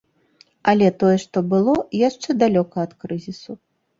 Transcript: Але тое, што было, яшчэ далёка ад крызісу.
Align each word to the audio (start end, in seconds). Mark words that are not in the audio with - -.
Але 0.71 0.87
тое, 1.03 1.11
што 1.25 1.43
было, 1.51 1.75
яшчэ 2.09 2.37
далёка 2.45 2.75
ад 2.87 2.95
крызісу. 3.03 3.59